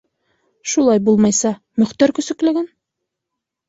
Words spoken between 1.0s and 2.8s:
булмайса, Мөхтәр көсөкләгән!